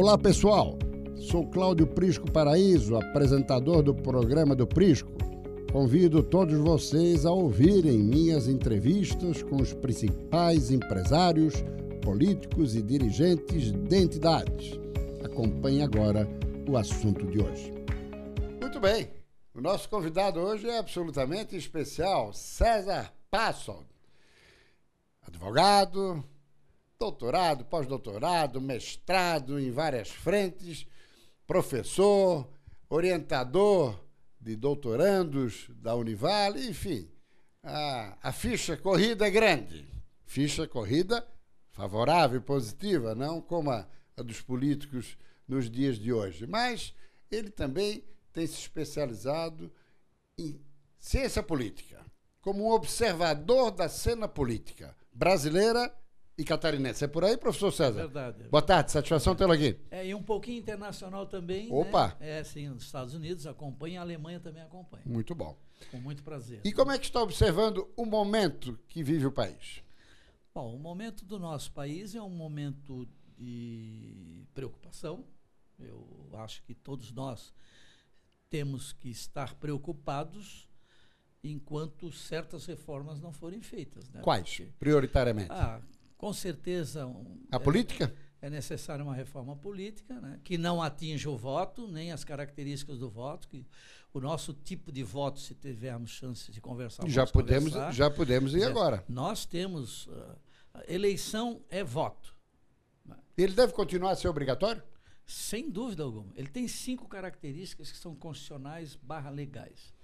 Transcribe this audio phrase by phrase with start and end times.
[0.00, 0.78] Olá pessoal,
[1.16, 5.10] sou Cláudio Prisco Paraíso, apresentador do programa do Prisco.
[5.72, 11.54] Convido todos vocês a ouvirem minhas entrevistas com os principais empresários,
[12.00, 14.78] políticos e dirigentes de entidades.
[15.24, 16.28] Acompanhe agora
[16.70, 17.72] o assunto de hoje.
[18.60, 19.10] Muito bem,
[19.52, 23.82] o nosso convidado hoje é absolutamente especial, César Passon,
[25.26, 26.22] advogado,
[26.98, 30.84] doutorado, pós-doutorado, mestrado em várias frentes,
[31.46, 32.48] professor,
[32.88, 34.04] orientador
[34.40, 37.08] de doutorandos da Univale, enfim,
[37.62, 39.86] a, a ficha corrida é grande.
[40.26, 41.26] Ficha corrida
[41.70, 46.48] favorável, positiva, não como a, a dos políticos nos dias de hoje.
[46.48, 46.92] Mas
[47.30, 49.72] ele também tem se especializado
[50.36, 50.60] em
[50.98, 52.04] ciência política,
[52.40, 55.92] como um observador da cena política brasileira
[56.38, 57.04] e catarinense.
[57.04, 58.02] É por aí, professor César?
[58.02, 58.48] Verdade.
[58.48, 59.76] Boa tarde, satisfação tê-lo aqui.
[59.90, 61.70] É, e um pouquinho internacional também.
[61.72, 62.16] Opa!
[62.20, 62.38] Né?
[62.38, 65.02] É, sim, os Estados Unidos acompanha, a Alemanha também acompanha.
[65.04, 65.58] Muito bom.
[65.90, 66.60] Com muito prazer.
[66.64, 69.82] E como é que está observando o momento que vive o país?
[70.54, 75.24] Bom, o momento do nosso país é um momento de preocupação.
[75.78, 77.52] Eu acho que todos nós
[78.48, 80.68] temos que estar preocupados
[81.42, 84.08] enquanto certas reformas não forem feitas.
[84.10, 84.20] Né?
[84.20, 85.50] Quais, Porque, prioritariamente?
[85.50, 85.80] Ah,
[86.18, 87.06] com certeza.
[87.06, 88.14] Um, a é, política?
[88.42, 93.08] É necessária uma reforma política né, que não atinja o voto, nem as características do
[93.08, 93.64] voto, que
[94.12, 97.92] o nosso tipo de voto, se tivermos chance de conversar, já podemos, conversar.
[97.92, 99.04] já podemos ir agora.
[99.08, 100.36] Nós temos uh,
[100.86, 102.36] eleição é voto.
[103.36, 104.82] Ele deve continuar a ser obrigatório?
[105.24, 106.32] Sem dúvida alguma.
[106.34, 109.94] Ele tem cinco características que são constitucionais barra legais.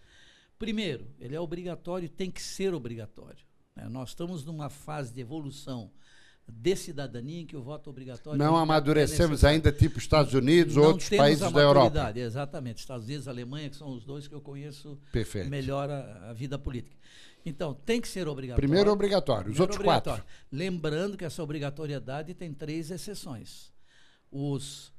[0.58, 3.44] Primeiro, ele é obrigatório, tem que ser obrigatório.
[3.74, 3.88] Né?
[3.88, 5.90] Nós estamos numa fase de evolução
[6.46, 8.38] de cidadania em que o voto obrigatório.
[8.38, 12.12] Não amadurecemos é ainda tipo Estados Unidos ou outros países da Europa.
[12.14, 15.48] Exatamente, Estados Unidos, Alemanha, que são os dois que eu conheço Perfeito.
[15.48, 16.96] melhor a, a vida política.
[17.46, 18.66] Então, tem que ser obrigatório.
[18.66, 20.22] Primeiro obrigatório, os outros quatro.
[20.50, 23.72] Lembrando que essa obrigatoriedade tem três exceções.
[24.30, 24.92] Os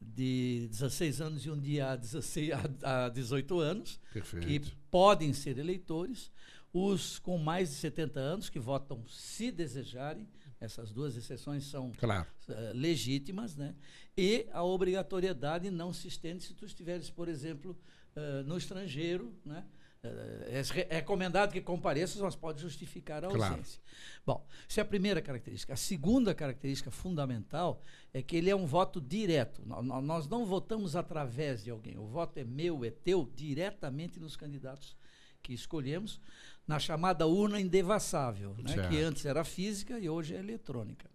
[0.00, 2.50] de 16 anos e um dia a, 16,
[2.82, 4.46] a, a 18 anos, Perfeito.
[4.46, 4.60] que
[4.90, 6.30] podem ser eleitores
[6.72, 10.26] os com mais de 70 anos, que votam se desejarem,
[10.60, 12.26] essas duas exceções são claro.
[12.48, 13.74] uh, legítimas, né?
[14.16, 17.76] e a obrigatoriedade não se estende se tu estiveres, por exemplo,
[18.14, 19.64] uh, no estrangeiro, né?
[20.02, 23.82] É, é recomendado que compareças, mas pode justificar a ausência.
[23.82, 24.22] Claro.
[24.24, 25.74] Bom, essa é a primeira característica.
[25.74, 29.62] A segunda característica fundamental é que ele é um voto direto.
[29.66, 31.98] Nós não votamos através de alguém.
[31.98, 34.96] O voto é meu, é teu, diretamente nos candidatos
[35.42, 36.20] que escolhemos
[36.66, 41.10] na chamada urna indevassável, né, que antes era física e hoje é eletrônica.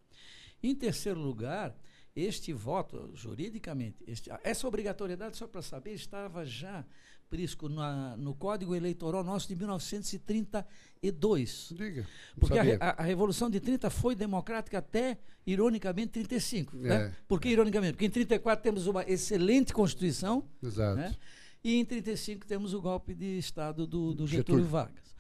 [0.62, 1.76] Em terceiro lugar,
[2.16, 6.86] este voto, juridicamente, este, essa obrigatoriedade, só para saber, estava já,
[7.30, 11.74] Prisco, na, no Código Eleitoral nosso de 1932.
[11.76, 12.08] Diga.
[12.40, 16.78] Porque a, a, a, Revolução de 30 foi democrática até, ironicamente, 35.
[16.78, 16.96] Né?
[16.96, 17.00] É.
[17.00, 17.14] Né?
[17.28, 17.92] Por que ironicamente?
[17.94, 20.48] Porque em 34 temos uma excelente Constituição.
[20.64, 20.96] Exato.
[20.98, 21.14] Né?
[21.66, 25.16] E em 35 temos o golpe de Estado do, do Getúlio, Getúlio Vargas.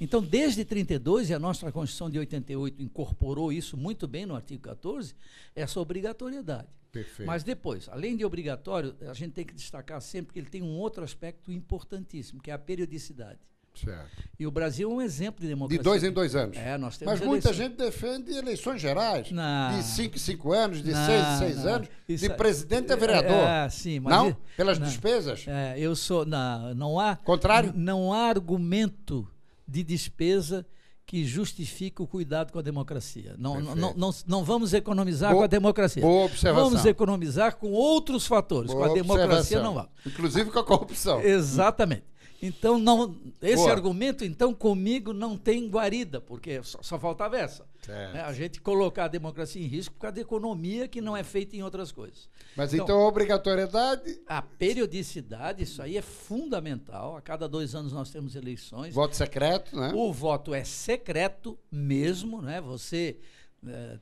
[0.00, 4.62] Então, desde 32, e a nossa Constituição de 88 incorporou isso muito bem no artigo
[4.62, 5.14] 14,
[5.54, 6.68] essa obrigatoriedade.
[6.90, 7.26] Perfeito.
[7.26, 10.78] Mas depois, além de obrigatório, a gente tem que destacar sempre que ele tem um
[10.78, 13.38] outro aspecto importantíssimo, que é a periodicidade.
[13.74, 14.10] Certo.
[14.38, 15.78] E o Brasil é um exemplo de democracia.
[15.78, 16.56] De dois em dois anos.
[16.56, 19.30] É, nós temos Mas muita gente defende eleições gerais.
[19.30, 19.76] Não.
[19.76, 21.74] De cinco em cinco anos, de não, seis em seis não.
[21.74, 23.30] anos, Isso de é- presidente a vereador.
[23.30, 24.36] É, é, sim, mas não?
[24.56, 25.44] Pelas despesas?
[25.46, 26.24] É, eu sou.
[26.26, 27.16] Não, não há.
[27.16, 27.72] Contrário?
[27.74, 29.26] Não há argumento
[29.66, 30.66] de despesa
[31.10, 33.34] que justifique o cuidado com a democracia.
[33.36, 36.00] Não, não, não, não, vamos economizar boa, com a democracia.
[36.00, 36.70] Boa observação.
[36.70, 38.72] Vamos economizar com outros fatores.
[38.72, 39.90] Boa com a democracia não vamos.
[40.06, 41.20] Inclusive com a corrupção.
[41.20, 42.09] Exatamente.
[42.42, 43.70] Então, não, esse Boa.
[43.70, 47.66] argumento, então, comigo não tem guarida, porque só, só faltava essa.
[47.86, 48.22] Né?
[48.22, 51.56] A gente colocar a democracia em risco por causa da economia que não é feita
[51.56, 52.28] em outras coisas.
[52.56, 54.20] Mas então, então a obrigatoriedade.
[54.26, 57.16] A periodicidade, isso aí é fundamental.
[57.16, 58.94] A cada dois anos nós temos eleições.
[58.94, 59.92] Voto secreto, né?
[59.94, 62.60] O voto é secreto mesmo, né?
[62.60, 63.18] Você.
[63.66, 63.98] É,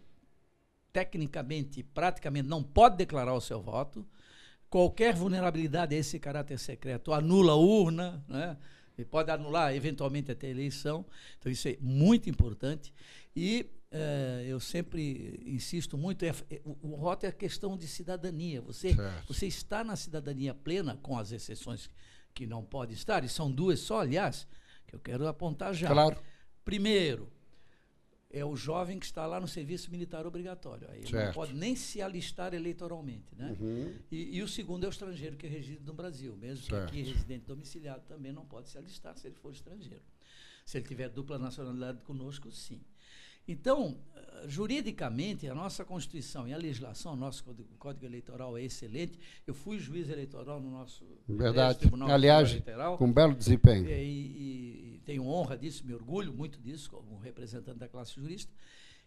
[0.92, 4.06] tecnicamente, praticamente, não pode declarar o seu voto.
[4.70, 8.56] Qualquer vulnerabilidade a esse caráter secreto anula a urna, né?
[8.98, 11.06] e pode anular eventualmente até a eleição.
[11.38, 12.92] Então, isso é muito importante.
[13.34, 18.60] E é, eu sempre insisto muito, é, é, o, o voto é questão de cidadania.
[18.60, 18.94] Você,
[19.26, 21.88] você está na cidadania plena, com as exceções
[22.34, 24.46] que não pode estar, e são duas só, aliás,
[24.86, 25.88] que eu quero apontar já.
[25.88, 26.16] Claro.
[26.64, 27.30] Primeiro,
[28.30, 30.86] é o jovem que está lá no serviço militar obrigatório.
[30.90, 31.34] Aí ele não Certo.
[31.34, 33.34] pode nem se alistar eleitoralmente.
[33.34, 33.56] Né?
[33.58, 33.94] Uhum.
[34.10, 36.36] E, e o segundo é o estrangeiro que reside no Brasil.
[36.36, 36.88] Mesmo que Certo.
[36.88, 40.02] aqui residente domiciliado também não pode se alistar se ele for estrangeiro.
[40.66, 42.82] Se ele tiver dupla nacionalidade conosco, sim.
[43.48, 48.62] Então, eh, juridicamente, a nossa Constituição e a legislação, o nosso Código, Código Eleitoral é
[48.62, 49.18] excelente.
[49.46, 51.78] Eu fui juiz eleitoral no nosso Verdade.
[51.78, 52.98] Tribunal Aliás, Eleitoral.
[52.98, 53.88] com belo desempenho.
[53.88, 58.52] E, e- e tenho honra disso, me orgulho muito disso, como representante da classe jurista,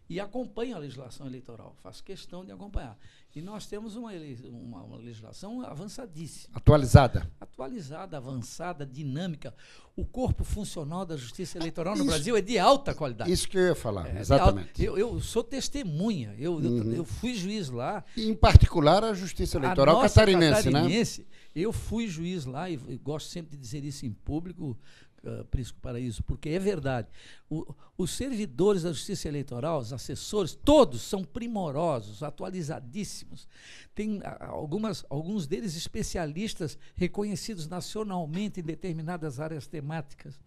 [0.08, 2.98] e acompanho a legislação eleitoral, faço questão de acompanhar.
[3.34, 4.10] E nós temos uma,
[4.44, 7.30] uma- uma legislação avançadíssima, Atualizada.
[7.40, 9.54] atualizada, avançada, dinâmica.
[9.96, 13.32] O corpo funcional da justiça eleitoral no Isso- Brasil é de alta qualidade.
[13.32, 14.82] Isso que eu ia falar, É exatamente.
[14.84, 16.92] Eu, eu sou testemunha, eu, eu- Uhum.
[16.92, 20.80] eu fui juiz lá, E, em particular, a Justiça Eleitoral a nossa catarinense, né?
[20.80, 24.74] catarinense, Eu fui juiz lá e, e gosto sempre de dizer isso em público,
[25.24, 27.08] uh, Prisco Paraíso, porque é verdade.
[27.48, 33.48] O- os servidores da Justiça Eleitoral, os assessores, todos são primorosos, atualizadíssimos.
[33.94, 40.40] Tem ah, algumas, alguns deles especialistas reconhecidos nacionalmente em determinadas áreas temáticas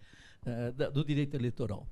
[0.45, 1.87] eh, da- do direito eleitoral.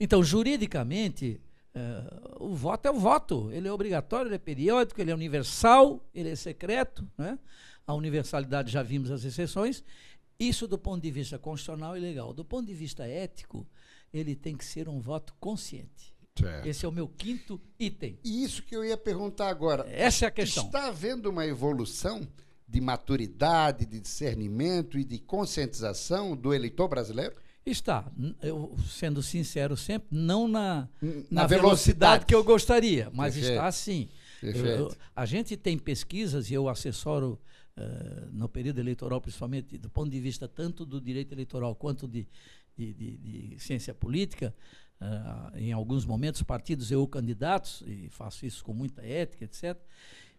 [0.00, 1.40] Então, juridicamente,
[1.74, 3.50] eh, o voto é o voto.
[3.52, 7.06] Ele é obrigatório, ele é periódico, ele é universal, ele é secreto.
[7.16, 7.38] Né?
[7.86, 9.82] A universalidade já vimos as exceções.
[10.38, 12.32] Isso do ponto de vista constitucional e legal.
[12.32, 13.66] Do ponto de vista ético,
[14.12, 16.14] ele tem que ser um voto consciente.
[16.38, 16.66] Certo.
[16.66, 18.16] Esse é o meu quinto item.
[18.22, 19.84] E isso que eu ia perguntar agora.
[19.90, 20.66] Essa é a questão.
[20.66, 22.26] Está havendo uma evolução
[22.68, 27.34] de maturidade, de discernimento e de conscientização do eleitor brasileiro?
[27.66, 28.10] Está,
[28.40, 31.48] eu sendo sincero sempre, não na, na, na velocidade.
[31.48, 32.26] velocidade.
[32.26, 33.56] que eu gostaria, mas Perfeito.
[33.56, 34.08] está sim.
[34.42, 37.38] Eu- a gente tem pesquisas e eu assessoro
[37.76, 42.26] eh, no período eleitoral, principalmente do ponto de vista tanto do direito eleitoral quanto de,
[42.76, 44.54] de, de- de ciência política.
[45.00, 49.76] ah, em alguns momentos, partidos eu candidatos, e faço isso com muita ética, etc.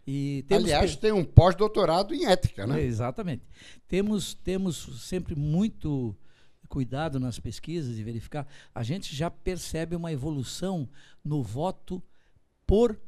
[0.06, 2.82] E temos Aliás, tem um pós-doutorado em ética, né?
[2.82, 3.42] Exatamente.
[3.88, 6.14] Temos, temos sempre muito
[6.68, 8.46] cuidado nas pesquisas e verificar.
[8.74, 10.86] A gente já percebe uma evolução
[11.24, 12.02] no voto
[12.66, 13.00] por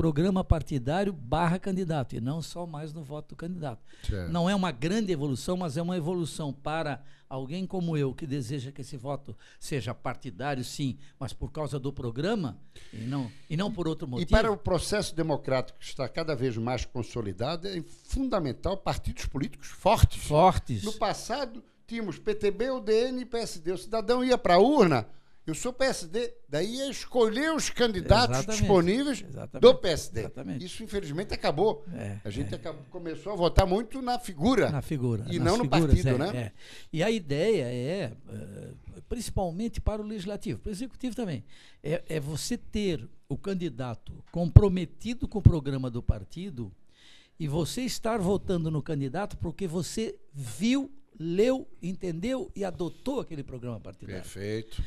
[0.00, 3.80] programa partidário barra candidato, e não só mais no voto do candidato.
[4.02, 4.30] Certo.
[4.30, 8.70] Não é uma grande evolução, mas é uma evolução para alguém como eu, que deseja
[8.70, 12.56] que esse voto seja partidário, sim, mas por causa do programa,
[12.92, 14.30] e não, e não por outro E motivo.
[14.30, 20.22] para o processo democrático que está cada vez mais consolidado, é fundamental partidos políticos fortes.
[20.22, 20.84] fortes.
[20.84, 23.72] No passado, tínhamos PTB, UDN e PSD.
[23.72, 25.06] O cidadão ia para a urna,
[25.50, 28.60] eu sou PSD, daí ia escolher os candidatos Exatamente.
[28.60, 29.62] disponíveis Exatamente.
[29.62, 30.20] do PSD.
[30.20, 30.64] Exatamente.
[30.64, 31.84] Isso, infelizmente, acabou.
[31.94, 34.70] É, a gente acabou- começou a votar muito na figura.
[34.70, 35.24] Na figura.
[35.30, 36.38] E não no figuras, partido, é, né?
[36.38, 36.52] é.
[36.92, 38.70] E a ideia é, eh,
[39.08, 41.44] principalmente para o legislativo, para o executivo também,
[41.82, 46.72] é, é você ter o candidato comprometido com o programa do partido
[47.38, 53.78] e você estar votando no candidato porque você viu, leu, entendeu e adotou aquele programa
[53.80, 54.22] partidário.
[54.22, 54.82] Perfeito.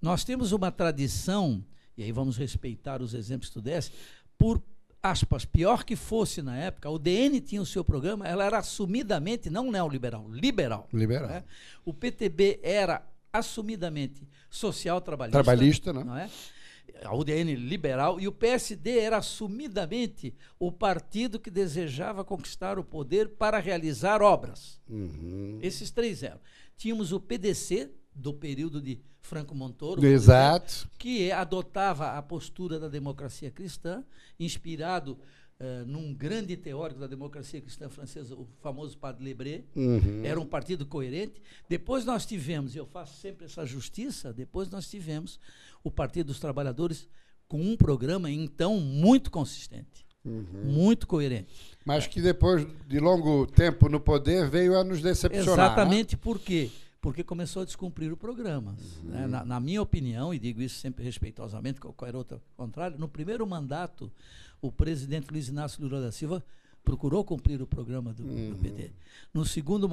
[0.00, 1.64] Nós temos uma tradição,
[1.96, 3.90] e aí vamos respeitar os exemplos que tu desse,
[4.38, 4.62] por
[5.02, 9.48] aspas, pior que fosse na época, o DN tinha o seu programa, ela era assumidamente
[9.48, 10.88] não neoliberal, liberal.
[10.92, 11.28] Liberal.
[11.28, 11.44] né?
[11.84, 15.42] O PTB era assumidamente social trabalhista.
[15.42, 16.04] Trabalhista, né?
[16.04, 16.30] Não é?
[17.04, 23.30] A UDN liberal e o PSD era assumidamente o partido que desejava conquistar o poder
[23.30, 24.80] para realizar obras.
[24.88, 25.58] Uhum.
[25.60, 26.40] Esses três eram.
[26.76, 30.88] Tínhamos o PDC, do período de Franco Montoro, Exato.
[30.98, 34.02] que adotava a postura da democracia cristã,
[34.40, 35.18] inspirado
[35.58, 39.64] eh, num grande teórico da democracia cristã francesa, o famoso Padre Lebré.
[39.74, 40.22] Uhum.
[40.24, 41.42] Era um partido coerente.
[41.68, 45.38] Depois nós tivemos, e eu faço sempre essa justiça, depois nós tivemos
[45.82, 47.08] o Partido dos Trabalhadores
[47.48, 50.44] com um programa, então, muito consistente, Uhum.
[50.64, 51.54] muito coerente.
[51.84, 55.46] Mas que depois de longo tempo no poder veio a nos decepcionar.
[55.46, 55.52] né?
[55.64, 56.68] Exatamente por quê?
[57.06, 58.74] Porque começou a descumprir o programa.
[59.04, 59.28] né?
[59.28, 64.10] Na, na minha opinião, e digo isso sempre respeitosamente, qualquer outro contrário, no primeiro mandato,
[64.60, 66.42] o presidente Luiz Inácio Lula da Silva
[66.82, 68.90] procurou cumprir o programa do, do PT.
[69.32, 69.88] No segundo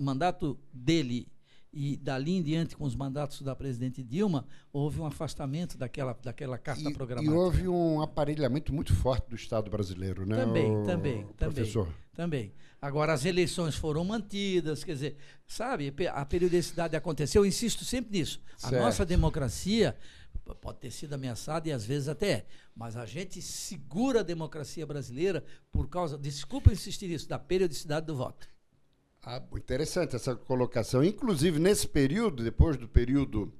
[0.00, 1.28] mandato dele
[1.70, 6.56] e dali em diante com os mandatos da presidente Dilma, houve um afastamento daquela, daquela
[6.56, 7.34] carta E, e programática.
[7.34, 10.36] houve um aparelhamento muito forte do Estado brasileiro, né?
[10.42, 11.54] Também, o também, também.
[11.54, 11.84] Professor.
[11.84, 12.05] Também.
[12.80, 18.40] Agora, as eleições foram mantidas, quer dizer, sabe, a periodicidade aconteceu, eu insisto sempre nisso.
[18.62, 18.82] A Certo.
[18.82, 19.96] nossa democracia
[20.60, 24.86] pode ter sido ameaçada e às vezes até é, mas a gente segura a democracia
[24.86, 28.48] brasileira por causa, desculpa insistir nisso, da periodicidade do voto.
[29.22, 31.02] Ah, interessante essa colocação.
[31.02, 33.52] Inclusive, nesse período, depois do período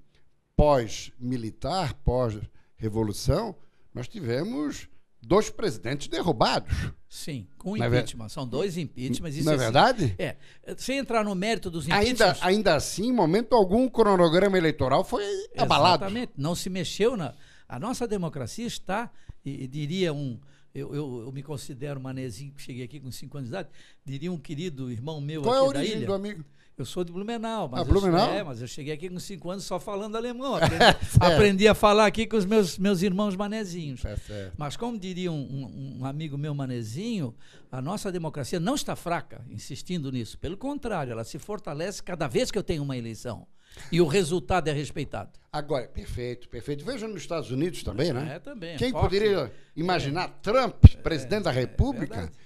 [0.54, 3.56] pós-militar, pós-revolução,
[3.92, 4.88] nós tivemos
[5.23, 6.73] dois presidentes derrubados.
[7.08, 8.28] Sim, com Não é impeachment.
[8.28, 9.37] São dois impeachments.
[9.37, 10.14] Isso Não é assim- verdade?
[10.18, 10.37] É.
[10.76, 12.42] Sem entrar no mérito dos Ainda, impeachments.
[12.42, 15.25] ainda assim, em momento algum, o cronograma eleitoral foi
[15.56, 16.04] abalado.
[16.04, 16.32] Exatamente.
[16.37, 17.35] Não se mexeu na.
[17.68, 19.11] A nossa democracia está,
[19.44, 20.38] e, e diria um.
[20.75, 23.68] Eu, eu, eu me considero manezinho, que cheguei aqui com 5 anos de idade,
[24.04, 26.06] diria um querido irmão meu Qual é a aqui da origem ilha.
[26.06, 26.44] do amigo?
[26.78, 28.30] Eu sou de Blumenau, mas, Ah, eu, Blumenau?
[28.30, 30.56] é, mas eu cheguei aqui com 5 anos só falando alemão.
[30.61, 30.85] Aprendi,
[31.18, 34.02] aprendi a falar aqui com os meus, meus irmãos manezinhos.
[34.02, 34.52] Certo.
[34.59, 37.35] Mas como diria um, um- um amigo meu manezinho,
[37.73, 40.38] a nossa democracia não está fraca, insistindo nisso.
[40.38, 43.47] Pelo contrário, ela se fortalece cada vez que eu tenho uma eleição.
[43.90, 45.30] E o resultado é respeitado.
[45.52, 46.85] Agora, perfeito, perfeito.
[46.85, 48.35] Veja nos Estados Unidos também, né?
[48.37, 48.71] É, também.
[48.75, 49.04] é Quem forte.
[49.04, 52.30] poderia imaginar Trump, presidente da É República,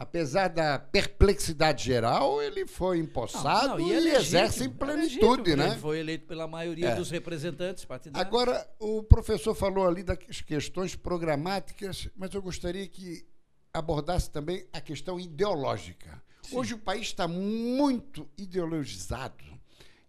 [0.00, 4.70] Apesar da perplexidade geral, ele foi empossado Não, não, e, é legítimo, exerce em é
[4.70, 5.66] plenitude, legítimo, né?
[5.72, 6.94] Ele foi eleito pela maioria É.
[6.94, 8.26] dos representantes partidários.
[8.26, 13.26] Agora, o professor falou ali das questões programáticas, mas eu gostaria que
[13.74, 16.22] abordasse também a questão ideológica.
[16.50, 19.44] Hoje o país está muito ideologizado.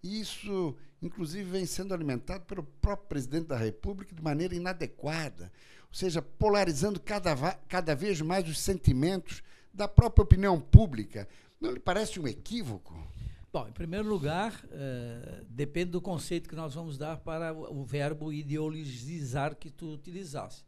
[0.01, 5.51] E isso, inclusive, vem sendo alimentado pelo próprio presidente da República de maneira inadequada.
[5.89, 7.35] Ou seja, polarizando cada,
[7.67, 9.43] cada vez mais os sentimentos
[9.73, 11.27] da própria opinião pública.
[11.59, 12.95] Não lhe parece um equívoco?
[13.53, 18.31] Bom, em primeiro lugar, eh, depende do conceito que nós vamos dar para o, verbo
[18.31, 20.63] ideologizar que tu utilizasse.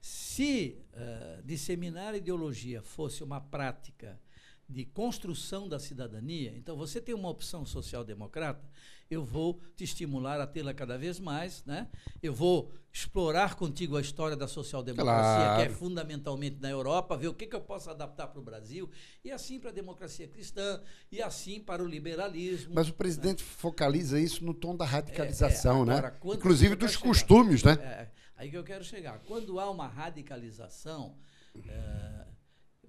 [0.00, 4.20] Se eh, disseminar ideologia fosse uma prática
[4.68, 8.62] de construção da cidadania, então você tem uma opção social-democrata,
[9.10, 11.88] eu vou te estimular a tê-la cada vez mais, né?
[12.22, 15.74] Eu vou explorar contigo a história da social-democracia, que é Claro.
[15.74, 18.90] fundamentalmente na Europa, ver o que, que eu posso adaptar para o Brasil,
[19.24, 22.74] e assim para a democracia cristã, e assim para o liberalismo.
[22.74, 26.34] Mas o presidente focaliza isso no tom da radicalização, É, é, agora, né?
[26.34, 27.72] Inclusive dos quero costumes, né?
[27.80, 29.20] É, aí que eu quero chegar.
[29.20, 31.16] Quando há uma radicalização,
[31.66, 32.24] é,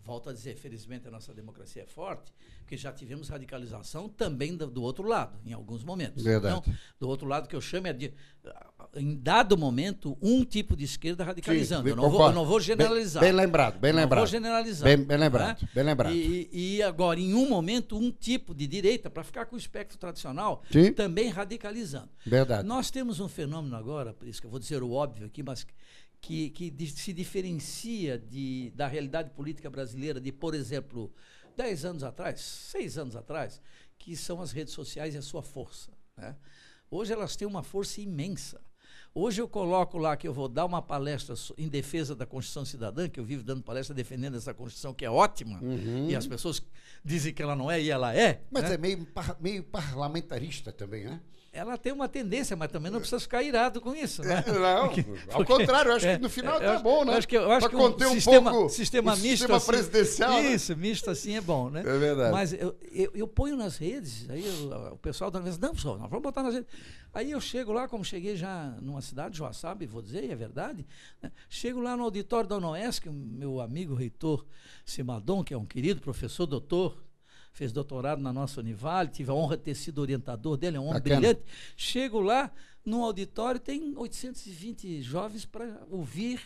[0.10, 4.66] volto a dizer, felizmente a nossa democracia é forte, porque já tivemos radicalização também do,
[4.66, 6.24] do outro lado, em alguns momentos.
[6.24, 6.58] Verdade.
[6.58, 8.12] Então, do outro lado que eu chamo é de,
[8.96, 11.84] em dado momento, um tipo de esquerda radicalizando.
[11.84, 13.22] Sim, eu, não vou, eu não vou generalizar.
[13.22, 14.20] Bem, bem lembrado, bem Não lembrado.
[14.22, 14.84] vou generalizar.
[14.84, 15.70] Bem, bem lembrado, né?
[15.76, 16.16] bem lembrado.
[16.16, 20.00] E, e agora, em um momento, um tipo de direita, para ficar com o espectro
[20.00, 20.92] tradicional, Sim.
[20.92, 22.10] também radicalizando.
[22.26, 22.68] Verdade.
[22.68, 25.68] Nós temos um fenômeno agora, por isso que eu vou dizer o óbvio aqui, mas
[26.22, 31.12] que, que se diferencia de, da realidade política brasileira de, por exemplo,
[31.56, 33.62] 10 anos atrás, 6 anos atrás,
[33.98, 35.92] que são as redes sociais e a sua força.
[36.18, 36.36] né?
[36.92, 38.60] Hoje elas têm uma força imensa.
[39.14, 43.10] Hoje eu coloco lá que eu vou dar uma palestra em defesa da Constituição Cidadã,
[43.10, 45.60] que eu vivo dando palestra defendendo essa Constituição, que é ótima,
[46.08, 46.62] e as pessoas
[47.04, 48.34] dizem que ela não é e ela é.
[48.34, 48.48] Uhum.
[48.52, 48.74] Mas né?
[48.76, 51.22] é meio, par- meio parlamentarista também, né?
[51.52, 54.22] Ela tem uma tendência, mas também não precisa ficar irado com isso.
[54.22, 54.44] Né?
[54.48, 57.16] Não, ao Porque- contrário, eu acho é, que no final é, tá acho- bom, né?
[57.18, 59.30] Acho que, eu acho Pra que um conter um sistema, pouco sistema o misto.
[59.38, 60.54] sistema assim, presidencial, né?
[60.54, 61.80] Isso, misto assim é bom, né?
[61.82, 62.32] É verdade.
[62.32, 65.98] Mas eu, eu, eu ponho nas redes, aí eu- o pessoal da vez, não, pessoal,
[65.98, 66.70] nós vamos botar nas redes.
[67.12, 70.36] Aí eu chego lá, como cheguei já numa cidade, Joaçaba, e vou dizer, e é
[70.36, 70.86] verdade,
[71.20, 71.32] né?
[71.50, 74.46] chego lá no auditório da UNOESC, o meu amigo reitor
[74.86, 76.96] Simadon, que é um querido professor, doutor,
[77.52, 80.84] fez doutorado na nossa Univale, tive a honra de ter sido orientador dele, é um
[80.84, 81.16] homem Bacana.
[81.20, 81.42] brilhante.
[81.76, 82.52] Chego lá,
[82.86, 86.42] no auditório, tem 820 jovens para ouvir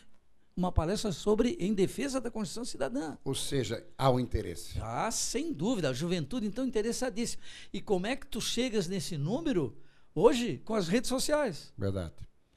[0.55, 3.17] uma palestra sobre em defesa da Constituição Cidadã.
[3.23, 4.77] Ou seja, há o interesse.
[4.81, 7.41] Ah, sem dúvida, a juventude então interessadíssima.
[7.71, 9.75] E como é que tu chegas nesse número
[10.13, 11.73] hoje com as redes sociais?
[11.77, 12.13] Verdade.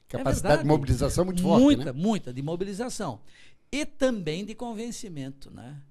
[0.08, 0.62] É Capacidade verdade.
[0.62, 1.92] de mobilização muito forte, Muita, né?
[1.92, 3.20] muita de mobilização.
[3.72, 5.82] E também de convencimento, né?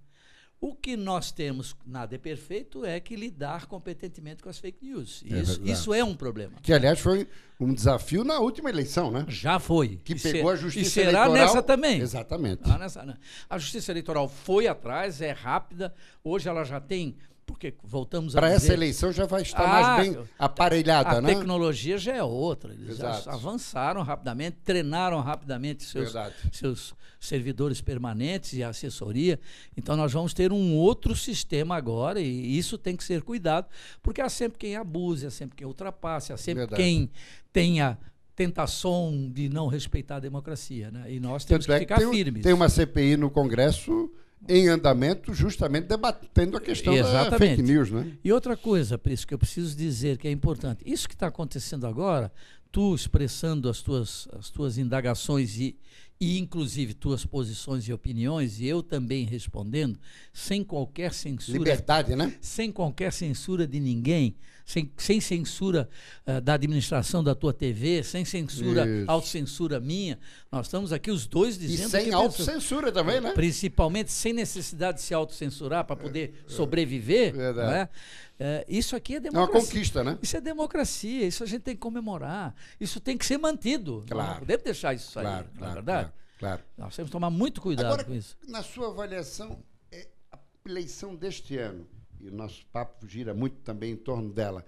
[0.62, 5.24] O que nós temos, nada é perfeito, é que lidar competentemente com as fake news.
[5.30, 5.72] É Isso, verdade.
[5.72, 6.54] isso é um problema.
[6.62, 7.28] Que, aliás, foi
[7.60, 9.26] um desafio na última eleição, né?
[9.28, 10.00] Já foi.
[10.04, 11.34] Que E pegou se- a justiça E será eleitoral.
[11.34, 12.00] nessa também.
[12.00, 12.68] Exatamente.
[12.80, 13.16] Nessa, né?
[13.50, 15.94] A justiça eleitoral foi atrás, é rápida.
[16.24, 17.16] Hoje ela já tem.
[17.46, 21.36] Porque voltamos a Para essa eleição já vai estar Ah, mais bem aparelhada, a né?
[21.36, 22.74] tecnologia já é outra.
[22.74, 23.30] Eles Exato.
[23.30, 26.34] avançaram rapidamente, treinaram rapidamente seus, Verdade.
[26.52, 29.40] seus servidores permanentes e assessoria.
[29.78, 33.68] Então nós vamos ter um outro sistema agora e isso tem que ser cuidado,
[34.02, 36.82] porque há sempre quem abuse, há sempre quem ultrapasse, há sempre Verdade.
[36.82, 37.12] quem
[37.54, 37.98] tenha
[38.36, 40.92] tentação de não respeitar a democracia.
[40.92, 41.14] Né?
[41.14, 42.44] E nós temos Tanto é que que ficar tem, um- firmes.
[42.44, 44.12] tem uma CPI no Congresso
[44.48, 47.58] em andamento, justamente debatendo a questão da Exatamente.
[47.58, 48.12] fake news, né?
[48.24, 50.84] E outra coisa, Prisco, que eu preciso dizer que é importante.
[50.86, 52.32] Isso que está acontecendo agora,
[52.72, 55.77] tu expressando as tuas, as tuas indagações e,
[56.20, 60.00] e inclusive tuas posições e opiniões, e eu também respondendo,
[60.32, 61.58] sem qualquer censura.
[61.58, 62.34] Liberdade, né?
[62.40, 65.90] Sem qualquer censura de ninguém, sem, sem censura
[66.26, 69.12] uh, da administração da tua TV, sem censura, Isso.
[69.12, 70.18] autocensura minha.
[70.52, 71.88] Nós estamos aqui os dois dizendo.
[71.88, 73.34] E sem autocensura também, né?
[73.34, 77.36] Principalmente sem necessidade de se autocensurar para poder é, sobreviver.
[77.36, 77.72] Verdade.
[77.72, 77.90] Né?
[78.38, 79.54] É, isso aqui é democracia.
[79.54, 80.18] É uma conquista, né?
[80.22, 82.54] Isso é democracia, isso a gente tem que comemorar.
[82.80, 84.04] Isso tem que ser mantido.
[84.10, 84.32] Claro.
[84.32, 86.05] Não podemos deixar isso sair, claro, não é verdade?
[86.38, 86.62] Claro.
[86.77, 88.38] Nós temos que tomar muito cuidado Agora, com isso.
[88.48, 91.88] Na sua avaliação, é a eleição deste ano,
[92.20, 94.65] e o nosso papo gira muito também em torno dela,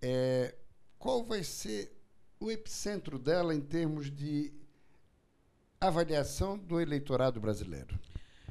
[0.00, 0.54] é,
[0.98, 1.92] qual vai ser
[2.40, 4.52] o epicentro dela em termos de
[5.80, 7.98] avaliação do eleitorado brasileiro?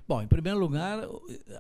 [0.08, 1.00] Bom, em primeiro lugar,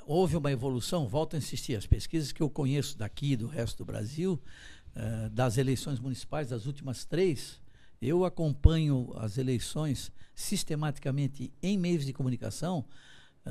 [0.06, 3.86] houve uma evolução, volto a insistir, as pesquisas que eu conheço daqui do resto do
[3.86, 4.42] Brasil,
[4.96, 7.60] uh, das eleições municipais, das últimas três,
[8.02, 12.86] eu acompanho as eleições sistematicamente em meios de comunicação,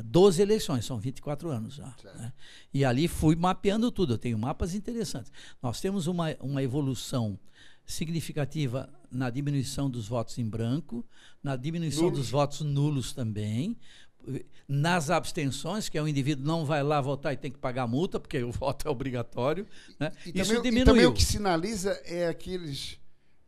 [0.02, 1.94] 12 eleições, são 24 anos já.
[2.04, 2.32] Né?
[2.72, 5.32] E ali fui mapeando tudo, eu tenho mapas interessantes.
[5.62, 7.38] Nós temos uma, uma evolução
[7.84, 11.04] significativa na diminuição dos votos em branco,
[11.42, 12.18] na diminuição nulos.
[12.18, 13.76] dos votos nulos também,
[14.68, 18.18] nas abstenções, que é o indivíduo não vai lá votar e tem que pagar multa,
[18.18, 19.66] porque o voto é obrigatório.
[19.98, 20.10] Né?
[20.26, 20.82] E, Isso também, diminuiu.
[20.82, 22.98] E também o que sinaliza é aqueles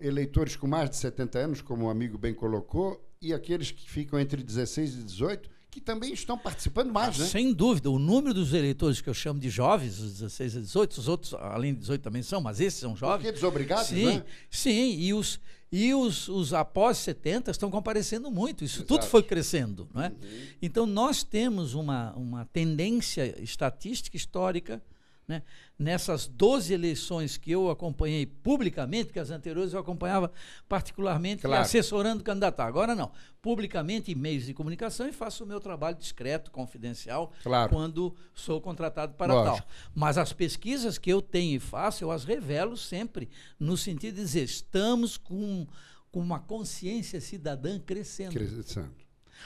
[0.00, 4.18] eleitores com mais de 70 anos, como o amigo bem colocou, e aqueles que ficam
[4.18, 7.26] entre 16 e 18, que também estão participando mais, né?
[7.26, 7.90] Sem dúvida.
[7.90, 11.34] O número dos eleitores que eu chamo de jovens, os 16 a 18, os outros,
[11.34, 13.22] além de 18, também são, mas esses são jovens.
[13.22, 14.24] Porque desobrigados, sim, né?
[14.50, 15.40] Sim, e os,
[15.70, 18.64] e os, os após 70 estão comparecendo muito.
[18.64, 18.88] Isso Exato.
[18.88, 19.88] tudo foi crescendo.
[19.92, 20.08] Não é?
[20.08, 20.14] Uhum.
[20.62, 24.82] Então, nós temos uma, uma tendência estatística histórica
[25.28, 25.42] né?
[25.78, 30.32] Nessas 12 eleições que eu acompanhei publicamente, porque as anteriores eu acompanhava
[30.66, 31.60] particularmente claro.
[31.60, 32.60] assessorando o candidato.
[32.60, 33.12] Agora não.
[33.42, 37.70] Publicamente em meios de comunicação e faço o meu trabalho discreto, confidencial, claro.
[37.70, 39.58] quando sou contratado para Lógico.
[39.58, 39.68] tal.
[39.94, 43.28] Mas as pesquisas que eu tenho e faço, eu as revelo sempre,
[43.60, 45.66] no sentido de dizer, estamos com,
[46.10, 48.32] com uma consciência cidadã crescendo.
[48.32, 48.96] Crescendo.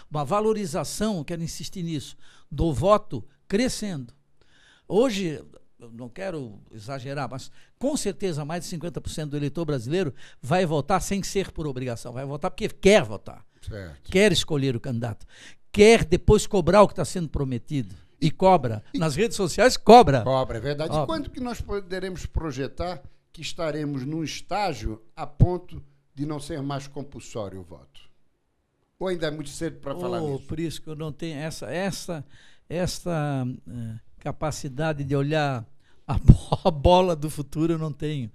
[0.08, 2.16] Uma valorização, quero insistir nisso,
[2.50, 4.14] do voto crescendo.
[4.88, 5.42] Hoje,
[5.90, 11.22] não quero exagerar, mas com certeza mais de 50% do eleitor brasileiro vai votar sem
[11.22, 14.10] ser por obrigação, vai votar porque quer votar, certo.
[14.10, 15.26] quer escolher o candidato,
[15.70, 17.94] quer depois cobrar o que está sendo prometido.
[18.20, 18.84] E cobra.
[18.94, 20.22] E, Nas redes sociais, cobra.
[20.22, 20.90] Cobra, é verdade.
[20.90, 21.02] Cobra.
[21.02, 23.02] E quando que nós poderemos projetar
[23.32, 25.82] que estaremos num estágio a ponto
[26.14, 28.00] de não ser mais compulsório o voto?
[28.96, 30.46] Ou ainda é muito cedo para oh, falar nisso?
[30.46, 32.24] Por isso que eu não tenho essa, essa,
[32.68, 35.66] essa uh, capacidade de olhar
[36.64, 38.30] a, bola do futuro eu não tenho.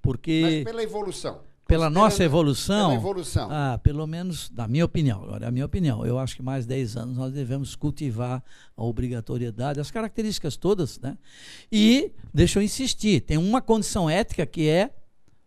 [0.00, 0.40] Porque.
[0.42, 1.40] Mas pela evolução.
[1.66, 2.90] Pela nossa evolução.
[2.90, 3.48] Pela evolução.
[3.50, 6.66] Ah, pelo menos, na minha opinião, agora é a minha opinião, eu acho que mais
[6.66, 8.44] 10 anos nós devemos cultivar
[8.76, 11.16] a obrigatoriedade, as características todas, né?
[11.70, 14.90] E, deixa eu insistir, tem uma condição ética que é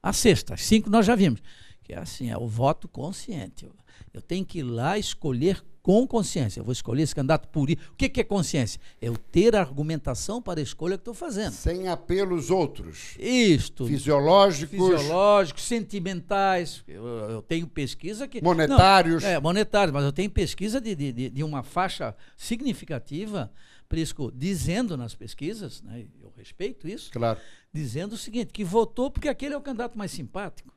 [0.01, 1.41] a sexta, as cinco nós já vimos,
[1.83, 3.69] que é assim, é o voto consciente.
[4.11, 6.61] Eu tenho que ir lá escolher com consciência.
[6.61, 7.79] Eu vou escolher esse candidato por isso.
[7.91, 8.81] O que, que é consciência?
[8.99, 11.51] É eu ter argumentação para a escolha que estou fazendo.
[11.51, 13.15] Sem apelos outros.
[13.19, 13.85] Isto.
[13.85, 14.71] Fisiológicos.
[14.71, 16.83] Fisiológicos, sentimentais.
[16.87, 18.41] Eu, eu tenho pesquisa que.
[18.41, 19.21] Monetários.
[19.21, 23.51] Não, é, monetários, mas eu tenho pesquisa de, de, de uma faixa significativa,
[23.87, 27.39] Prisco, dizendo nas pesquisas, né, eu respeito isso, claro.
[27.71, 30.73] dizendo o seguinte: que votou porque aquele é o candidato mais simpático.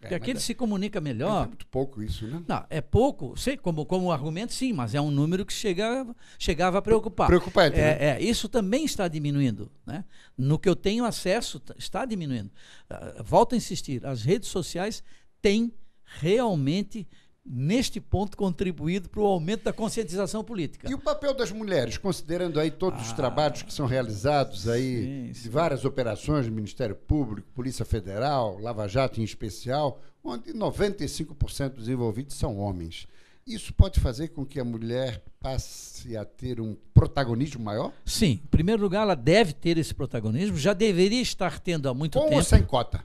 [0.00, 1.44] Porque é, aquele é, se comunica melhor.
[1.44, 2.42] É muito pouco isso, né?
[2.46, 6.78] Não, é pouco, sei, como, como argumento, sim, mas é um número que chegava, chegava
[6.78, 7.26] a preocupar.
[7.26, 7.76] Preocupante.
[7.76, 7.96] É, né?
[8.00, 9.70] é, isso também está diminuindo.
[9.84, 10.04] Né?
[10.36, 12.50] No que eu tenho acesso, está diminuindo.
[12.90, 15.02] Uh, volto a insistir, as redes sociais
[15.42, 15.72] têm
[16.04, 17.06] realmente
[17.48, 20.90] neste ponto, contribuído para o aumento da conscientização política.
[20.90, 25.02] E o papel das mulheres, considerando aí todos ah, os trabalhos que são realizados aí,
[25.02, 25.42] sim, sim.
[25.42, 31.88] de várias operações do Ministério Público, Polícia Federal, Lava Jato em especial, onde 95% dos
[31.88, 33.06] envolvidos são homens.
[33.46, 37.92] Isso pode fazer com que a mulher passe a ter um protagonismo maior?
[38.04, 38.40] Sim.
[38.44, 42.24] Em primeiro lugar, ela deve ter esse protagonismo, já deveria estar tendo há muito Com
[42.24, 42.32] tempo.
[42.32, 43.02] Com ou sem cota?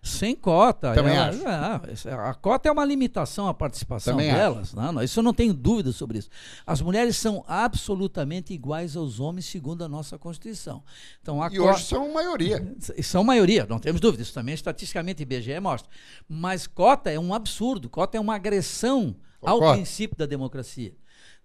[0.00, 0.94] Sem cota.
[0.94, 2.08] Também é, acho.
[2.08, 4.72] É, a cota é uma limitação à participação Também delas.
[4.72, 6.30] Não, não, isso eu não tenho dúvida sobre isso.
[6.66, 10.82] As mulheres são absolutamente iguais aos homens, segundo a nossa Constituição.
[11.20, 12.76] Então, a e hoje são maioria.
[13.02, 14.22] São maioria, não temos dúvida.
[14.22, 15.90] Isso também estatisticamente IBGE mostra.
[16.28, 17.88] Mas cota é um absurdo.
[17.90, 19.64] Cota é uma agressão Concordo.
[19.66, 20.94] ao princípio da democracia.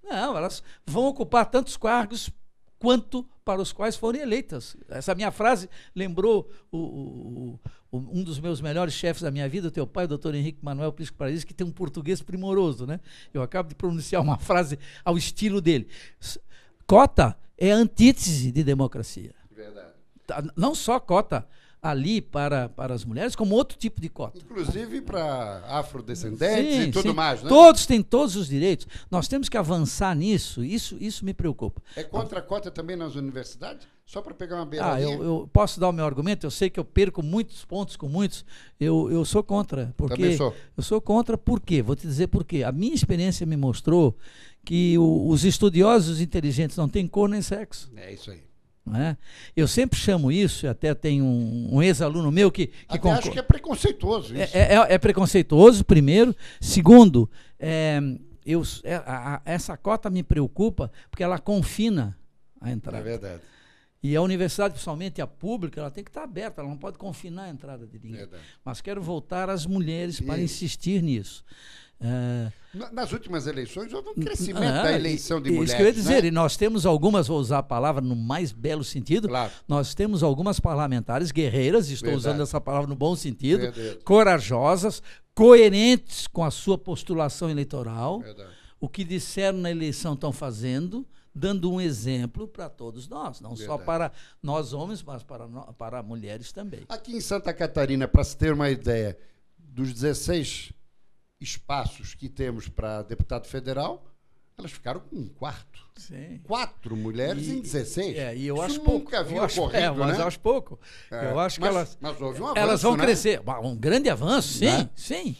[0.04, 2.30] Não, elas vão ocupar tantos cargos
[2.78, 4.76] quanto para os quais foram eleitas.
[4.90, 7.60] Essa minha frase lembrou o, o,
[7.92, 10.60] o, um dos meus melhores chefes da minha vida, o teu pai, o doutor Henrique
[10.64, 12.86] Manuel Prisco Paraíso, que tem um português primoroso.
[12.86, 13.00] Né?
[13.34, 15.88] Eu acabo de pronunciar uma frase ao estilo dele.
[16.88, 19.34] Cota é antítese de democracia.
[19.52, 19.94] Verdade.
[20.26, 21.48] Tá, não só cota
[21.84, 24.40] ali para, para as mulheres, como outro tipo de cota.
[24.40, 27.14] Inclusive para afrodescendentes Sim, e tudo sim.
[27.14, 27.50] mais, né?
[27.50, 28.88] Todos têm todos os direitos.
[29.12, 30.64] Nós temos que avançar nisso.
[30.64, 31.82] Isso, isso me preocupa.
[31.96, 33.86] É contra a cota também nas universidades?
[34.06, 35.16] Só para pegar uma Ah, beiradinha?
[35.16, 36.46] eu, eu posso dar o meu argumento.
[36.46, 38.46] Eu sei que eu perco muitos pontos com muitos.
[38.80, 39.94] Eu, eu sou contra.
[39.98, 40.54] Porque Também sou.
[40.78, 41.82] Eu sou contra por quê?
[41.82, 42.64] Vou te dizer por quê.
[42.64, 44.16] A minha experiência me mostrou
[44.66, 47.90] que o- os estudiosos inteligentes não têm cor nem sexo.
[47.96, 48.43] É isso aí.
[48.96, 49.16] É?
[49.56, 53.40] Eu sempre chamo isso, até tem um, um ex-aluno meu que, que Até acho que
[53.40, 54.58] é preconceituoso isso.
[54.58, 56.36] É, é- é preconceituoso, primeiro.
[56.60, 58.02] Segundo, é,
[58.46, 62.18] eu, é, a- a- essa cota me preocupa porque ela confina
[62.60, 63.02] a É entrada.
[63.02, 63.42] verdade.
[64.06, 67.44] e a universidade, principalmente a pública, ela tem que estar aberta, ela não pode confinar
[67.44, 68.18] a entrada de ninguém.
[68.18, 68.44] Verdade.
[68.66, 71.42] Mas quero voltar às mulheres para insistir nisso.
[72.74, 75.70] Na- Nas últimas eleições houve um crescimento ah, da eleição de e mulheres.
[75.70, 76.28] Isso que eu ia dizer, né?
[76.28, 79.52] e nós temos algumas, vou usar a palavra no mais belo sentido, Claro.
[79.68, 82.28] nós temos algumas parlamentares guerreiras, estou Verdade.
[82.30, 84.00] usando essa palavra no bom sentido, Verdade.
[84.04, 85.02] corajosas,
[85.36, 88.50] coerentes com a sua postulação eleitoral, Verdade.
[88.82, 93.78] o que disseram na eleição estão fazendo, dando um exemplo para todos nós, não só
[93.78, 93.86] Verdade.
[93.86, 96.82] para nós homens, mas para, para mulheres também.
[96.90, 99.18] Aqui em Santa Catarina, para se ter uma ideia,
[99.60, 100.72] dos 16
[101.40, 104.06] espaços que temos para deputado federal,
[104.58, 105.82] elas ficaram com um quarto.
[105.98, 106.40] Sim.
[106.44, 108.18] Quatro mulheres em 16.
[108.18, 109.16] É, e eu Isso acho pouco.
[109.16, 110.24] havia eu acho, ocorrido, é, mas né?
[110.24, 110.80] acho pouco.
[111.12, 113.04] É, Eu acho que mas- elas, mas houve um avanço, elas vão né?
[113.04, 113.42] crescer.
[113.64, 114.90] Um grande avanço, sim, Né?
[114.96, 115.36] sim.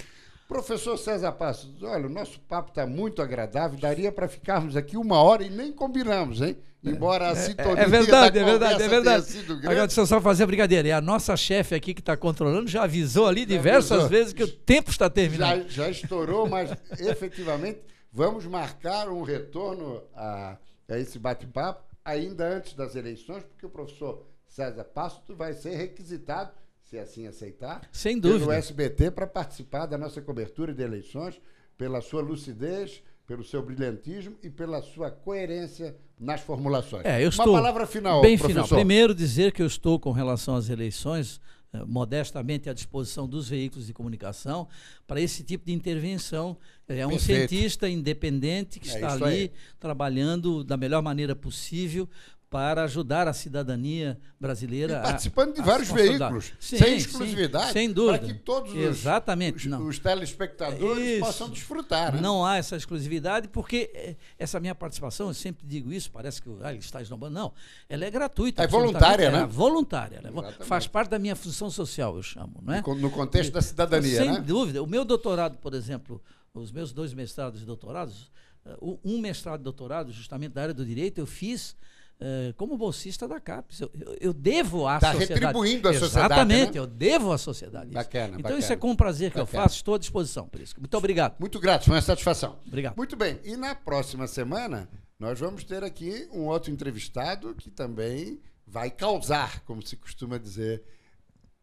[0.48, 5.22] Professor César Passos, olha, o nosso papo está muito agradável, daria para ficarmos aqui uma
[5.22, 6.58] hora e nem combinamos, hein?
[6.84, 9.26] Embora a sintonia É verdade, é verdade, é verdade.
[9.26, 10.86] tenha sido Agora, deixa eu só fazer a brincadeira.
[10.90, 14.10] E a nossa chefe aqui que está controlando já avisou ali diversas avisou.
[14.10, 15.70] vezes que o tempo está terminando.
[15.70, 17.80] já, já estourou, mas efetivamente
[18.12, 20.58] vamos marcar um retorno a,
[20.90, 26.52] a esse bate-papo ainda antes das eleições, porque o professor César Passos vai ser requisitado,
[26.84, 28.56] se assim aceitar, Sem pelo dúvida.
[28.56, 31.40] SBT para participar da nossa cobertura de eleições,
[31.78, 37.06] pela sua lucidez, pelo seu brilhantismo e pela sua coerência nas formulações.
[37.06, 38.64] É, eu Uma estou palavra final, bem professor.
[38.66, 38.78] final.
[38.78, 41.40] Primeiro dizer que eu estou com relação às eleições
[41.74, 44.68] eh, modestamente à disposição dos veículos de comunicação
[45.08, 46.58] para esse tipo de intervenção.
[46.88, 47.50] É um Perfeito.
[47.50, 49.52] cientista independente que É está ali aí.
[49.80, 52.08] trabalhando da melhor maneira possível
[52.54, 56.32] para ajudar a cidadania brasileira E a- participando de a vários se consolidar.
[56.32, 58.20] veículos, Sim, sem sim, exclusividade, sem dúvida.
[58.20, 59.88] para que todos os, Exatamente, os, não.
[59.88, 61.20] os telespectadores Isso.
[61.26, 62.14] possam desfrutar.
[62.14, 62.22] Né?
[62.22, 66.50] Não há essa exclusividade, porque eh, essa minha participação, eu sempre digo isso, parece que
[66.62, 67.34] ah, ele está esnobando.
[67.34, 67.52] Não,
[67.90, 68.62] ela é gratuita.
[68.64, 69.42] É voluntária, né?
[69.42, 70.22] É voluntária.
[70.24, 72.54] é faz parte da minha função social, eu chamo.
[72.68, 72.78] É?
[72.78, 74.40] No con- No contexto da cidadania, Sem né?
[74.40, 74.84] dúvida.
[74.84, 76.22] O meu doutorado, por exemplo,
[76.54, 78.32] os meus dois mestrados e doutorados,
[78.64, 81.76] eh, um mestrado e doutorado, justamente da área do direito, eu fiz
[82.20, 83.82] eh, como bolsista da CAPES.
[83.82, 85.40] Eu, eu- eu devo à Tá sociedade.
[85.42, 86.80] retribuindo à sociedade, Exatamente, né?
[86.80, 87.86] eu devo à sociedade.
[87.88, 87.94] isso.
[87.94, 88.60] Bacana, Então bacana.
[88.60, 89.64] isso é com prazer que eu Bacana.
[89.64, 90.80] faço, estou à disposição, Prisco.
[90.80, 91.36] Muito obrigado.
[91.40, 92.60] Muito grato, foi uma satisfação.
[92.66, 92.96] Obrigado.
[92.96, 94.88] Muito bem, e na próxima semana
[95.20, 100.82] nós vamos ter aqui um outro entrevistado que também vai causar, como se costuma dizer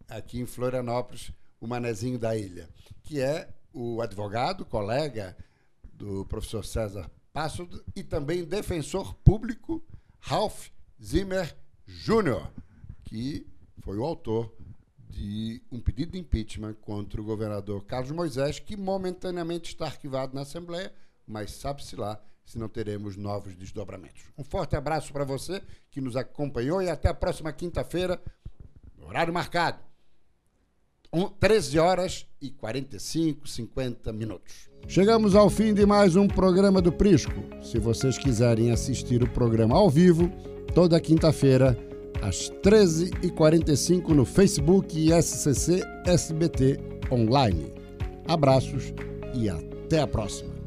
[0.09, 2.69] aqui em Florianópolis, o manezinho da ilha,
[3.03, 5.37] que é o advogado, colega
[5.93, 9.83] do professor César Passo e também defensor público
[10.21, 10.69] Ralph
[11.03, 11.57] Zimmer
[11.87, 12.47] Jr.,
[13.05, 13.47] que
[13.81, 14.55] foi o autor
[15.09, 20.43] de um pedido de impeachment contra o governador Carlos Moisés, que momentaneamente está arquivado na
[20.43, 20.95] Assembleia,
[21.27, 24.23] mas sabe-se lá se não teremos novos desdobramentos.
[24.37, 28.23] Um forte abraço para você que nos acompanhou e até a próxima quinta-feira,
[28.99, 29.90] horário marcado.
[31.13, 34.71] Um, 13 horas e 45, 50 minutos.
[34.87, 37.35] Chegamos ao fim de mais um programa do Prisco.
[37.61, 40.31] Se vocês quiserem assistir o programa ao vivo,
[40.73, 41.77] toda quinta-feira,
[42.23, 46.79] às 13h45 no Facebook e SCC SBT
[47.11, 47.73] Online.
[48.29, 48.95] Abraços
[49.35, 50.60] e até a próxima.